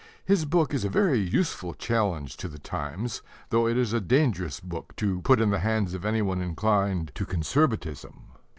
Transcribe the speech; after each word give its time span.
His 0.25 0.45
book 0.45 0.73
is 0.73 0.83
a 0.83 0.89
very 0.89 1.19
useful 1.19 1.75
challenge 1.75 2.35
to 2.37 2.47
the 2.47 2.57
times, 2.57 3.21
though 3.51 3.67
it 3.67 3.77
is 3.77 3.93
a 3.93 4.01
dangerous 4.01 4.59
book 4.59 4.95
to 4.95 5.21
put 5.21 5.39
in 5.39 5.51
the 5.51 5.59
hands 5.59 5.93
of 5.93 6.05
anyone 6.05 6.41
inclined 6.41 7.11
to 7.13 7.23
Conservatism. 7.23 8.23